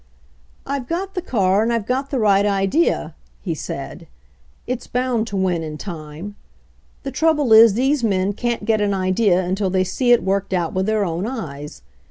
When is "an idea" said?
8.81-9.43